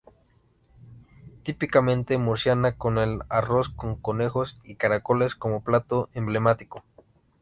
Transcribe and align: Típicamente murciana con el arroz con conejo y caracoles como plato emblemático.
Típicamente 1.43 2.17
murciana 2.17 2.75
con 2.75 2.97
el 2.97 3.19
arroz 3.29 3.69
con 3.69 3.95
conejo 3.95 4.45
y 4.63 4.75
caracoles 4.75 5.35
como 5.35 5.61
plato 5.63 6.09
emblemático. 6.15 6.83